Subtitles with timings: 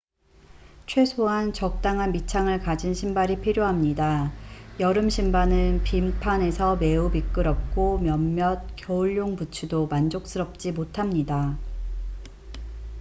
[0.87, 4.31] 최소한 적당한 밑창을 가진 신발이 필요합니다
[4.79, 11.55] 여름 신발은 빙판에서 매우 미끄럽고 몇몇 겨울용 부츠도 만족스럽지 못합니다